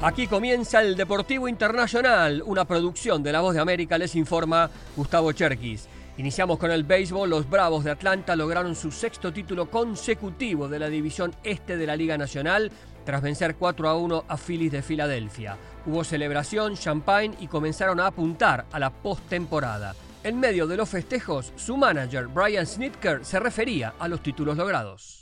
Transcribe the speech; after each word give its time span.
Aquí 0.00 0.28
comienza 0.28 0.80
el 0.80 0.94
Deportivo 0.94 1.48
Internacional, 1.48 2.40
una 2.46 2.64
producción 2.64 3.20
de 3.20 3.32
La 3.32 3.40
Voz 3.40 3.54
de 3.54 3.60
América, 3.60 3.98
les 3.98 4.14
informa 4.14 4.70
Gustavo 4.94 5.32
Cherkis. 5.32 5.88
Iniciamos 6.18 6.60
con 6.60 6.70
el 6.70 6.84
béisbol. 6.84 7.28
Los 7.28 7.50
Bravos 7.50 7.82
de 7.82 7.90
Atlanta 7.90 8.36
lograron 8.36 8.76
su 8.76 8.92
sexto 8.92 9.32
título 9.32 9.68
consecutivo 9.68 10.68
de 10.68 10.78
la 10.78 10.88
división 10.88 11.34
este 11.42 11.76
de 11.76 11.86
la 11.86 11.96
Liga 11.96 12.16
Nacional 12.16 12.70
tras 13.04 13.22
vencer 13.22 13.56
4 13.56 13.88
a 13.88 13.96
1 13.96 14.24
a 14.28 14.36
Phillies 14.36 14.70
de 14.70 14.82
Filadelfia. 14.82 15.56
Hubo 15.84 16.04
celebración, 16.04 16.76
champagne 16.76 17.36
y 17.40 17.48
comenzaron 17.48 17.98
a 17.98 18.06
apuntar 18.06 18.66
a 18.70 18.78
la 18.78 18.90
postemporada. 18.90 19.96
En 20.24 20.40
medio 20.40 20.66
de 20.66 20.76
los 20.76 20.88
festejos, 20.88 21.52
su 21.54 21.76
manager, 21.76 22.26
Brian 22.26 22.66
Snitker, 22.66 23.24
se 23.24 23.38
refería 23.38 23.94
a 24.00 24.08
los 24.08 24.20
títulos 24.20 24.56
logrados. 24.56 25.20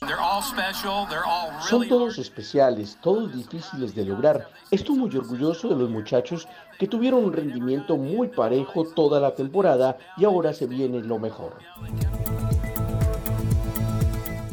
Son 1.69 1.87
todos 1.87 2.17
especiales, 2.17 2.97
todos 3.03 3.35
difíciles 3.35 3.95
de 3.95 4.07
lograr. 4.07 4.49
Estoy 4.71 4.97
muy 4.97 5.15
orgulloso 5.15 5.69
de 5.69 5.77
los 5.77 5.91
muchachos 5.91 6.49
que 6.79 6.87
tuvieron 6.87 7.25
un 7.25 7.33
rendimiento 7.35 7.99
muy 7.99 8.29
parejo 8.29 8.85
toda 8.85 9.21
la 9.21 9.35
temporada 9.35 9.99
y 10.17 10.25
ahora 10.25 10.55
se 10.55 10.67
viene 10.67 11.01
lo 11.01 11.19
mejor. 11.19 11.59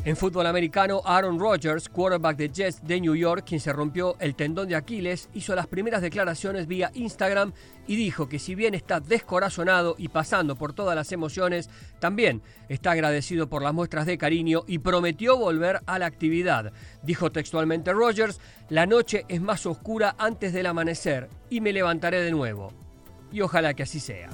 En 0.05 0.17
fútbol 0.17 0.48
americano, 0.48 1.02
Aaron 1.05 1.39
Rodgers, 1.39 1.88
quarterback 1.88 2.35
de 2.35 2.49
Jets 2.49 2.85
de 2.85 2.99
New 2.99 3.16
York, 3.16 3.45
quien 3.48 3.61
se 3.61 3.71
rompió 3.71 4.17
el 4.20 4.35
tendón 4.35 4.67
de 4.67 4.75
Aquiles, 4.75 5.30
hizo 5.34 5.55
las 5.55 5.67
primeras 5.67 6.02
declaraciones 6.02 6.67
vía 6.67 6.91
Instagram 6.94 7.53
y 7.88 7.95
dijo 7.95 8.27
que 8.27 8.38
si 8.38 8.53
bien 8.53 8.73
está 8.73 8.99
descorazonado 8.99 9.95
y 9.97 10.09
pasando 10.09 10.58
por 10.58 10.73
todas 10.73 10.94
las 10.94 11.13
emociones, 11.13 11.70
también 11.99 12.41
está 12.67 12.91
agradecido 12.91 13.47
por 13.47 13.61
las 13.61 13.73
muestras 13.73 14.05
de 14.05 14.17
cariño 14.17 14.66
y 14.67 14.80
prometió 14.80 15.38
volver 15.38 15.80
a 15.85 15.97
la 15.99 16.08
actividad. 16.08 16.73
Dijo 17.02 17.31
textualmente 17.31 17.94
Rodgers, 17.94 18.41
la 18.67 18.85
noche 18.85 19.23
es 19.30 19.39
más 19.39 19.66
oscura 19.66 20.16
antes 20.17 20.52
del 20.52 20.66
amanecer 20.66 21.30
y 21.49 21.61
me 21.61 21.72
levantaré 21.72 22.20
de 22.20 22.31
nuevo. 22.31 22.73
Y 23.31 23.39
ojalá 23.39 23.73
que 23.73 23.83
así 23.83 24.02
sea. 24.02 24.30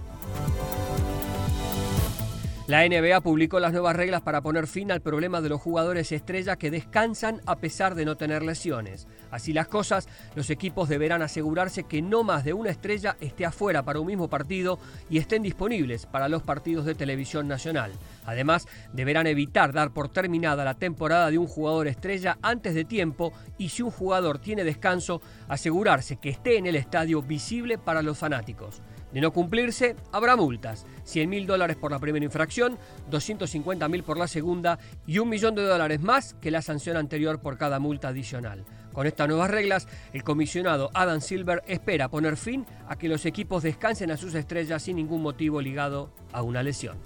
La 2.70 2.88
NBA 2.88 3.22
publicó 3.22 3.60
las 3.60 3.72
nuevas 3.72 3.96
reglas 3.96 4.22
para 4.22 4.42
poner 4.42 4.68
fin 4.68 4.92
al 4.92 5.02
problema 5.02 5.42
de 5.42 5.50
los 5.50 5.60
jugadores 5.60 6.12
estrella 6.12 6.56
que 6.56 6.70
descansan 6.70 7.42
a 7.48 7.56
pesar 7.56 7.96
de 7.96 8.06
no 8.06 8.16
tener 8.16 8.44
lesiones. 8.44 9.08
Así 9.32 9.54
las 9.54 9.68
cosas, 9.68 10.08
los 10.36 10.52
equipos 10.52 10.88
deberán 10.88 11.24
asegurarse 11.24 11.86
que 11.86 12.04
no 12.04 12.24
más 12.24 12.44
de 12.44 12.54
una 12.54 12.70
estrella 12.70 13.18
esté 13.22 13.44
afuera 13.44 13.82
para 13.82 14.00
un 14.00 14.06
mismo 14.06 14.30
partido 14.30 14.78
y 15.10 15.18
estén 15.18 15.42
disponibles 15.42 16.06
para 16.06 16.30
los 16.30 16.44
partidos 16.44 16.86
de 16.86 16.94
televisión 16.94 17.48
nacional. 17.48 17.92
Además, 18.28 18.68
deberán 18.94 19.26
evitar 19.26 19.74
dar 19.74 19.92
por 19.92 20.10
terminada 20.10 20.64
la 20.64 20.76
temporada 20.76 21.32
de 21.32 21.40
un 21.40 21.48
jugador 21.48 21.88
estrella 21.88 22.38
antes 22.44 22.76
de 22.76 22.86
tiempo 22.86 23.34
y 23.58 23.70
si 23.70 23.82
un 23.82 23.90
jugador 23.90 24.38
tiene 24.38 24.64
descanso, 24.64 25.24
asegurarse 25.48 26.18
que 26.18 26.30
esté 26.30 26.60
en 26.60 26.68
el 26.68 26.76
estadio 26.76 27.24
visible 27.24 27.80
para 27.80 28.04
los 28.04 28.20
fanáticos. 28.20 28.84
De 29.12 29.22
no 29.22 29.32
cumplirse, 29.32 29.96
habrá 30.12 30.36
multas. 30.36 30.86
100 31.04 31.30
mil 31.30 31.48
dólares 31.48 31.78
por 31.78 31.92
la 31.92 32.00
primera 32.00 32.26
infracción, 32.26 32.78
250 33.10 33.88
mil 33.88 34.04
por 34.04 34.18
la 34.18 34.28
segunda 34.28 34.80
y 35.08 35.20
un 35.20 35.30
millón 35.30 35.56
de 35.56 35.64
dólares 35.64 36.02
más 36.02 36.36
que 36.36 36.52
la 36.52 36.62
sanción 36.62 36.98
anterior 36.98 37.40
por 37.40 37.58
cada 37.58 37.80
multa 37.80 38.10
adicional. 38.10 38.66
Con 38.94 39.08
estas 39.08 39.28
nuevas 39.28 39.50
reglas, 39.50 39.88
el 40.14 40.24
comisionado 40.24 40.92
Adam 40.94 41.22
Silver 41.22 41.64
espera 41.68 42.10
poner 42.10 42.38
fin 42.38 42.66
a 42.88 42.98
que 42.98 43.10
los 43.10 43.26
equipos 43.26 43.64
descansen 43.64 44.12
a 44.12 44.18
sus 44.18 44.36
estrellas 44.36 44.84
sin 44.84 44.98
ningún 44.98 45.22
motivo 45.22 45.62
ligado 45.62 46.12
a 46.32 46.42
una 46.42 46.64
lesión. 46.64 46.98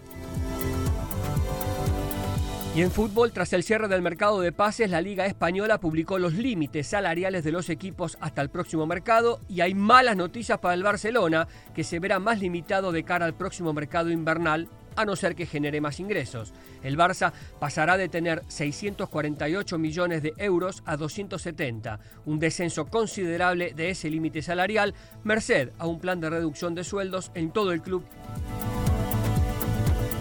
Y 2.76 2.82
en 2.82 2.90
fútbol, 2.90 3.32
tras 3.32 3.54
el 3.54 3.62
cierre 3.62 3.88
del 3.88 4.02
mercado 4.02 4.42
de 4.42 4.52
pases, 4.52 4.90
la 4.90 5.00
Liga 5.00 5.28
Española 5.28 5.80
publicó 5.80 6.18
los 6.18 6.34
límites 6.34 6.88
salariales 6.88 7.44
de 7.44 7.52
los 7.52 7.70
equipos 7.70 8.18
hasta 8.20 8.42
el 8.42 8.50
próximo 8.50 8.88
mercado 8.88 9.40
y 9.48 9.62
hay 9.62 9.76
malas 9.76 10.18
noticias 10.18 10.58
para 10.58 10.74
el 10.74 10.82
Barcelona, 10.82 11.48
que 11.76 11.84
se 11.84 12.00
verá 12.00 12.18
más 12.18 12.40
limitado 12.40 12.92
de 12.92 13.04
cara 13.04 13.26
al 13.26 13.36
próximo 13.36 13.74
mercado 13.74 14.10
invernal 14.10 14.70
a 14.96 15.06
no 15.06 15.16
ser 15.16 15.36
que 15.36 15.46
genere 15.46 15.82
más 15.82 16.00
ingresos. 16.00 16.52
El 16.82 16.98
Barça 16.98 17.32
pasará 17.60 17.96
de 17.96 18.10
tener 18.10 18.42
648 18.48 19.78
millones 19.78 20.24
de 20.24 20.34
euros 20.38 20.82
a 20.88 20.98
270, 20.98 22.00
un 22.26 22.40
descenso 22.40 22.86
considerable 22.86 23.76
de 23.76 23.92
ese 23.92 24.10
límite 24.10 24.42
salarial, 24.42 24.96
merced 25.24 25.70
a 25.78 25.86
un 25.86 26.00
plan 26.00 26.20
de 26.20 26.32
reducción 26.32 26.74
de 26.74 26.84
sueldos 26.84 27.30
en 27.36 27.52
todo 27.52 27.72
el 27.72 27.84
club. 27.84 28.04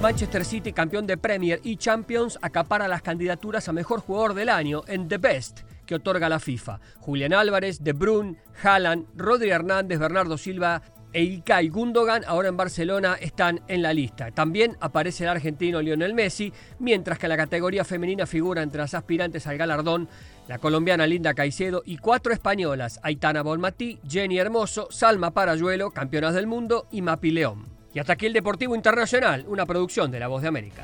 Manchester 0.03 0.45
City, 0.45 0.73
campeón 0.73 1.07
de 1.07 1.17
Premier 1.17 1.61
y 1.63 1.77
Champions, 1.77 2.37
acapara 2.43 2.89
las 2.89 3.03
candidaturas 3.03 3.69
a 3.69 3.73
mejor 3.73 4.01
jugador 4.01 4.35
del 4.35 4.49
año 4.49 4.83
en 4.89 5.07
The 5.07 5.19
Best 5.19 5.61
que 5.87 5.95
otorga 5.95 6.29
la 6.29 6.41
FIFA. 6.41 6.81
Julián 6.99 7.33
Álvarez, 7.33 7.85
De 7.85 7.93
Bruyne, 7.93 8.37
Haaland, 8.65 9.07
Rodri 9.17 9.51
Hernández, 9.51 10.01
Bernardo 10.01 10.37
Silva 10.37 10.83
e 11.13 11.23
Ilkay 11.23 11.69
Gundogan, 11.69 12.25
ahora 12.27 12.49
en 12.49 12.57
Barcelona, 12.57 13.17
están 13.21 13.61
en 13.69 13.81
la 13.81 13.95
lista. 13.95 14.33
También 14.33 14.77
aparece 14.81 15.23
el 15.23 15.31
argentino 15.31 15.81
Lionel 15.81 16.15
Messi, 16.15 16.53
mientras 16.81 17.21
que 17.21 17.29
la 17.29 17.37
categoría 17.37 17.85
femenina 17.85 18.27
figura 18.27 18.63
entre 18.63 18.81
las 18.81 18.95
aspirantes 18.95 19.47
al 19.47 19.57
galardón 19.57 20.09
la 20.49 20.59
colombiana 20.59 21.07
Linda 21.07 21.33
Caicedo 21.33 21.85
y 21.87 21.99
cuatro 21.99 22.33
españolas, 22.33 22.99
Aitana 23.05 23.43
Bonmatí, 23.43 24.01
Jenny 24.09 24.41
Hermoso, 24.41 24.89
Salma 24.91 25.31
Parayuelo, 25.31 25.93
campeonas 25.93 26.35
del 26.35 26.49
mundo, 26.49 26.89
y 26.91 27.03
Mapi 27.03 27.31
León. 27.31 27.82
Y 27.95 27.99
hasta 27.99 28.15
aquí 28.15 28.27
el 28.27 28.33
Deportivo 28.33 28.75
Internacional, 28.75 29.45
una 29.49 29.67
producción 29.67 30.11
de 30.11 30.21
La 30.21 30.29
Voz 30.29 30.43
de 30.43 30.49
América. 30.49 30.83